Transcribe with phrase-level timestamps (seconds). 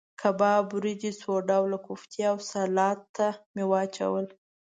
[0.21, 4.25] کباب، وریجې، څو ډوله کوفتې او سلاته مې واچول.